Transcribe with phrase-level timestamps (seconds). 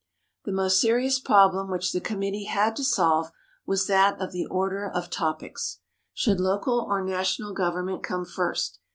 [0.45, 3.29] The most serious problem which the committee had to solve
[3.67, 5.77] was that of the order of topics.
[6.11, 8.79] Should local or national government come first?